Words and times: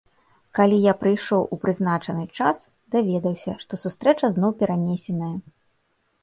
Калі 0.59 0.77
я 0.85 0.93
прыйшоў 1.01 1.43
у 1.55 1.59
прызначаны 1.65 2.23
час, 2.37 2.63
даведаўся, 2.97 3.53
што 3.65 3.81
сустрэча 3.83 4.31
зноў 4.39 4.57
перанесеная. 4.63 5.31